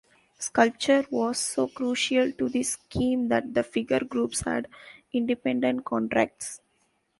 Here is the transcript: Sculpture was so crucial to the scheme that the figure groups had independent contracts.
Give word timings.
Sculpture 0.39 1.05
was 1.11 1.37
so 1.37 1.67
crucial 1.67 2.31
to 2.31 2.49
the 2.49 2.63
scheme 2.63 3.27
that 3.27 3.53
the 3.53 3.61
figure 3.61 3.99
groups 3.99 4.39
had 4.41 4.67
independent 5.13 5.85
contracts. 5.85 6.59